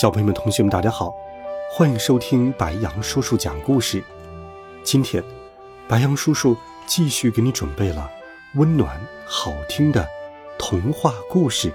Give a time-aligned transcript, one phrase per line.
[0.00, 1.12] 小朋友们、同学们，大家好，
[1.72, 4.00] 欢迎收听白羊叔叔讲故事。
[4.84, 5.20] 今天，
[5.88, 8.08] 白羊叔叔继续给你准备了
[8.54, 10.08] 温暖好听的
[10.56, 11.72] 童话故事，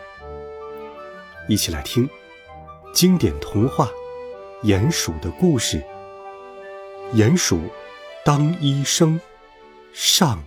[1.50, 2.10] 一起来听
[2.94, 3.90] 经典童话
[4.66, 5.84] 《鼹鼠的故事》。
[7.18, 7.60] 鼹鼠
[8.24, 9.20] 当医生
[9.92, 10.42] 上，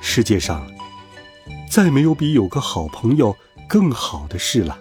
[0.00, 0.70] 世界上
[1.68, 3.36] 再没有比有个好朋友。
[3.68, 4.78] 更好的事了。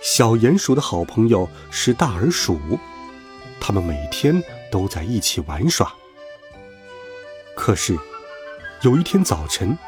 [0.00, 2.58] 小鼹鼠的好朋友是大耳鼠，
[3.58, 5.92] 他们每天都在一起玩耍。
[7.56, 7.98] 可是，
[8.82, 9.78] 有一天早晨，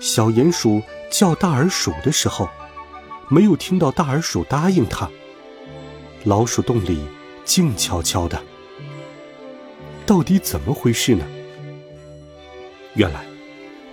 [0.00, 2.48] 小鼹鼠叫大耳鼠的时候，
[3.28, 5.08] 没有听到大耳鼠答应他。
[6.24, 7.06] 老鼠洞里
[7.44, 8.42] 静悄悄的，
[10.04, 11.24] 到底怎么回事呢？
[12.94, 13.24] 原来，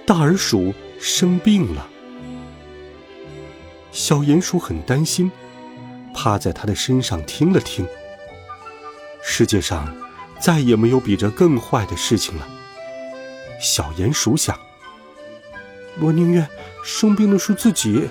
[0.06, 1.90] 大耳鼠生病了。
[3.94, 5.32] 小鼹鼠很担心，
[6.16, 7.88] 趴在他的身上听了听。
[9.22, 9.96] 世界上
[10.42, 12.48] 再也没有比这更坏的事情了。
[13.62, 14.60] 小鼹鼠想：
[16.00, 16.50] 我宁愿
[16.84, 18.10] 生病的是自己。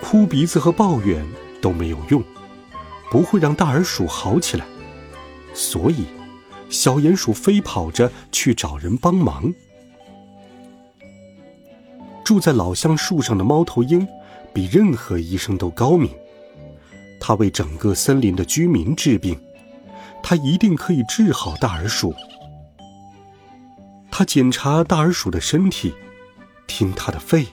[0.00, 1.26] 哭鼻子和抱怨
[1.60, 2.22] 都没有用，
[3.10, 4.64] 不会让大耳鼠好起来。
[5.52, 6.06] 所以，
[6.68, 9.52] 小鼹鼠飞跑着去找人帮忙。
[12.30, 14.06] 住在老橡树上的猫头鹰，
[14.52, 16.08] 比任何医生都高明。
[17.18, 19.36] 他为整个森林的居民治病，
[20.22, 22.14] 他一定可以治好大耳鼠。
[24.12, 25.92] 他检查大耳鼠的身体，
[26.68, 27.48] 听他的肺，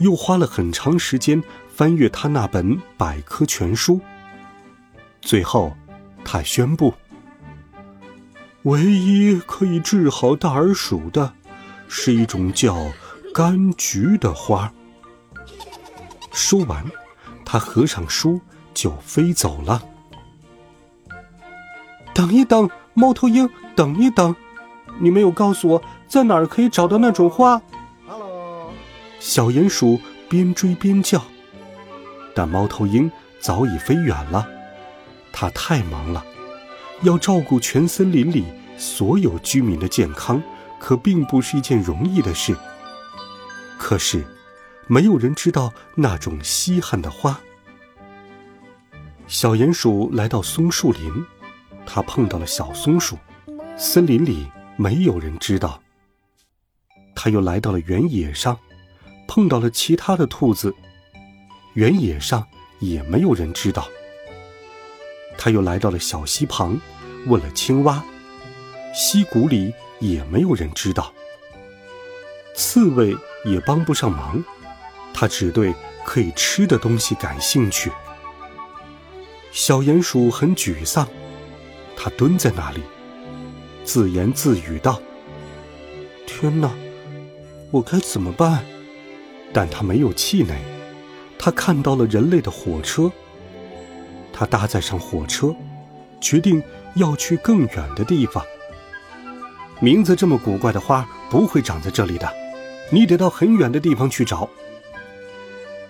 [0.00, 1.40] 又花了很长时间
[1.72, 4.00] 翻阅他那本百科全书。
[5.20, 5.72] 最后，
[6.24, 6.92] 他宣布：
[8.64, 11.32] 唯一可以治好大耳鼠的，
[11.86, 12.88] 是一种叫……
[13.34, 14.72] 柑橘的花。
[16.30, 16.84] 说完，
[17.44, 18.40] 他合上书
[18.72, 19.82] 就飞走了。
[22.14, 24.36] 等一等，猫头鹰，等一等，
[25.00, 27.60] 你没有告诉我在哪儿可以找到那种花。
[29.18, 31.20] 小鼹鼠边追边叫，
[32.36, 34.46] 但猫头鹰早已飞远了。
[35.32, 36.24] 它太忙了，
[37.02, 38.44] 要照顾全森林里
[38.76, 40.40] 所有居民的健康，
[40.78, 42.56] 可并不是一件容易的事。
[43.84, 44.24] 可是，
[44.86, 47.38] 没有人知道那种稀罕的花。
[49.26, 51.26] 小鼹鼠来到松树林，
[51.84, 53.18] 它碰到了小松鼠。
[53.76, 55.82] 森林里没有人知道。
[57.14, 58.58] 它又来到了原野上，
[59.28, 60.74] 碰到了其他的兔子。
[61.74, 62.42] 原野上
[62.78, 63.86] 也没有人知道。
[65.36, 66.80] 他又来到了小溪旁，
[67.26, 68.02] 问了青蛙。
[68.94, 71.12] 溪谷里也没有人知道。
[72.54, 73.14] 刺猬。
[73.44, 74.42] 也帮不上忙，
[75.12, 75.74] 他只对
[76.04, 77.90] 可以吃的东西感兴趣。
[79.52, 81.06] 小鼹鼠很沮丧，
[81.96, 82.82] 他蹲在那里，
[83.84, 85.00] 自言自语道
[86.26, 86.70] ：“天哪，
[87.70, 88.64] 我该怎么办？”
[89.52, 90.56] 但他没有气馁，
[91.38, 93.12] 他看到了人类的火车，
[94.32, 95.54] 他搭载上火车，
[96.20, 96.60] 决定
[96.96, 98.44] 要去更远的地方。
[99.78, 102.43] 名字这么古怪的花不会长在这里的。
[102.90, 104.48] 你得到很远的地方去找。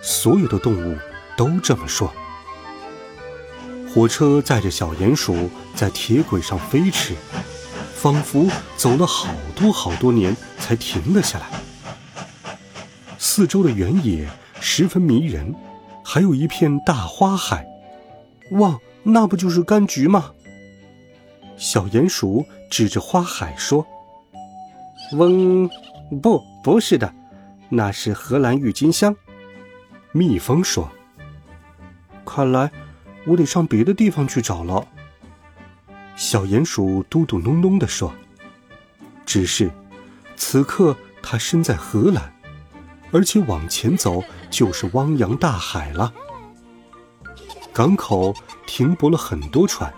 [0.01, 0.97] 所有的动物
[1.37, 2.13] 都这么说。
[3.93, 7.15] 火车载着小鼹鼠在铁轨上飞驰，
[7.95, 8.47] 仿佛
[8.77, 11.47] 走了好多好多年才停了下来。
[13.19, 14.29] 四周的原野
[14.61, 15.55] 十分迷人，
[16.05, 17.67] 还有一片大花海。
[18.53, 20.33] 哇，那不就是柑橘吗？
[21.57, 23.87] 小鼹鼠指着花海说
[25.17, 25.71] ：“嗡。”
[26.23, 27.13] 不，不是的，
[27.69, 29.15] 那是荷兰郁金香。
[30.13, 30.89] 蜜蜂说
[32.25, 32.71] ：“看来
[33.27, 34.87] 我得上别的地方去找了。”
[36.15, 38.15] 小鼹鼠嘟嘟哝哝地说
[39.27, 39.71] ：“只是，
[40.37, 42.33] 此刻它身在荷兰，
[43.11, 46.15] 而且往前走就是汪洋大海了。
[47.73, 48.33] 港口
[48.67, 49.93] 停泊了很多船，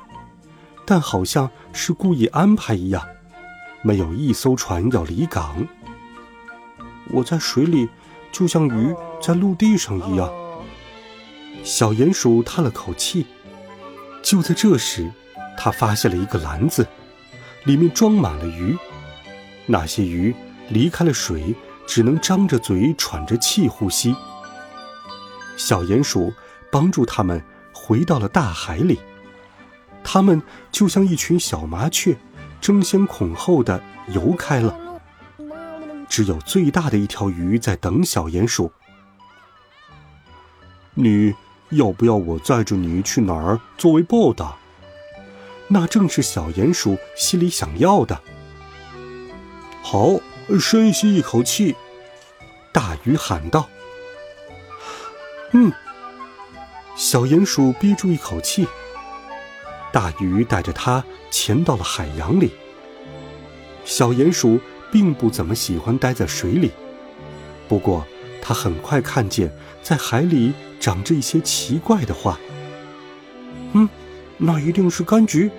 [0.86, 3.06] 但好像是故意安排一样，
[3.82, 5.66] 没有一艘船要离港。”
[7.10, 7.88] 我在水里
[8.32, 10.32] 就像鱼在陆地上一样。
[11.62, 13.26] 小鼹鼠叹了口气。
[14.22, 15.10] 就在这时，
[15.56, 16.86] 他发现了一个篮子，
[17.64, 18.76] 里面装满了鱼。
[19.66, 20.34] 那些鱼
[20.68, 21.54] 离开了水，
[21.86, 24.14] 只能张着嘴喘着气呼吸。
[25.56, 26.32] 小鼹鼠
[26.70, 27.42] 帮助它们
[27.72, 29.00] 回到了大海里。
[30.02, 32.16] 它们就像一群小麻雀，
[32.60, 34.76] 争先恐后的游开了。
[36.16, 38.72] 只有最大的一条鱼在等小鼹鼠。
[40.94, 41.34] 你
[41.68, 44.56] 要不要我载着你去哪儿作为报答？
[45.68, 48.18] 那正是小鼹鼠心里想要的。
[49.82, 50.18] 好，
[50.58, 51.76] 深吸一口气，
[52.72, 53.68] 大鱼喊道
[55.52, 55.70] ：“嗯。”
[56.96, 58.66] 小鼹鼠憋住一口气。
[59.92, 62.52] 大鱼带着它潜到了海洋里。
[63.84, 64.58] 小鼹鼠
[64.90, 66.70] 并不怎么喜欢待在水里，
[67.68, 68.06] 不过
[68.40, 69.52] 他很快看见
[69.82, 72.38] 在海里长着一些奇怪的花。
[73.72, 73.88] 嗯，
[74.38, 75.50] 那一定是柑橘。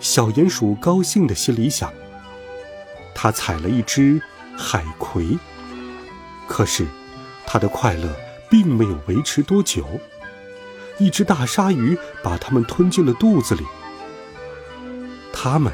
[0.00, 1.92] 小鼹鼠高兴的心里想。
[3.14, 4.20] 它采了一只
[4.56, 5.38] 海葵，
[6.48, 6.86] 可是
[7.46, 8.08] 它的快乐
[8.50, 9.86] 并没有维持多久。
[10.98, 13.64] 一只大鲨鱼把它们吞进了肚子里。
[15.32, 15.72] 它们，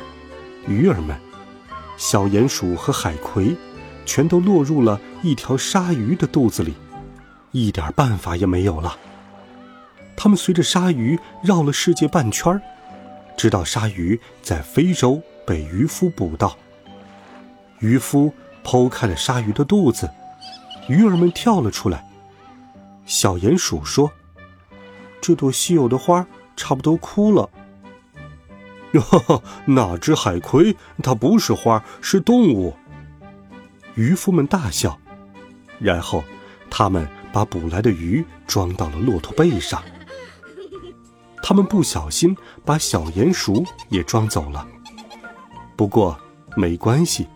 [0.66, 1.18] 鱼儿们，
[1.98, 3.54] 小鼹鼠和海葵，
[4.06, 6.74] 全都落入了一条鲨鱼的肚子里，
[7.50, 8.96] 一点办法也没有了。
[10.16, 12.60] 他们随着鲨鱼绕了世界半圈，
[13.36, 16.56] 直到鲨鱼在非洲被渔夫捕到。
[17.80, 18.32] 渔夫
[18.64, 20.08] 剖开了鲨鱼的肚子，
[20.88, 22.08] 鱼儿们跳了出来。
[23.04, 24.10] 小鼹鼠说。
[25.20, 26.24] 这朵稀有的花
[26.56, 27.50] 差不多枯了。
[29.00, 32.76] 哈哈，那只海葵它不是花，是动物。
[33.94, 34.98] 渔夫们大笑，
[35.78, 36.22] 然后
[36.70, 39.82] 他们把捕来的鱼装到了骆驼背上。
[41.42, 44.66] 他们不小心把小鼹鼠也装走了。
[45.76, 46.18] 不过
[46.56, 47.26] 没关系，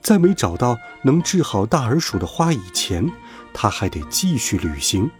[0.00, 3.10] 在没找到能治好大耳鼠的花以前，
[3.52, 5.10] 他还得继续旅行。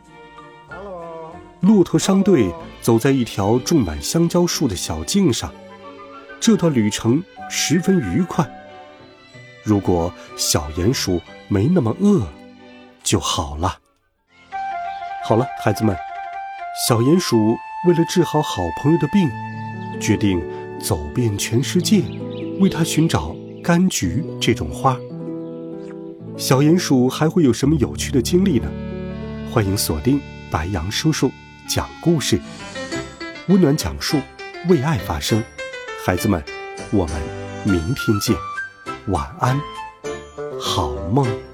[1.60, 5.52] 骆驼商队走在一条种满香蕉树的小径上，
[6.40, 8.48] 这段旅程十分愉快。
[9.62, 12.26] 如果小鼹鼠没那么饿，
[13.02, 13.78] 就好了。
[15.24, 15.94] 好了，孩子们，
[16.86, 19.28] 小鼹鼠为了治好好朋友的病，
[20.00, 20.42] 决定
[20.80, 22.02] 走遍全世界，
[22.60, 24.96] 为他寻找柑橘这种花。
[26.38, 28.70] 小鼹鼠还会有什么有趣的经历呢？
[29.52, 30.20] 欢迎锁定
[30.50, 31.30] 白杨叔叔。
[31.68, 32.40] 讲故事，
[33.48, 34.18] 温暖讲述，
[34.68, 35.42] 为爱发声。
[36.04, 36.42] 孩子们，
[36.90, 37.14] 我们
[37.62, 38.34] 明天见，
[39.08, 39.60] 晚安，
[40.58, 41.47] 好梦。